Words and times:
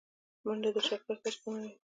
منډه 0.45 0.69
د 0.75 0.77
شکر 0.87 1.05
کچه 1.07 1.21
برابروي 1.43 1.71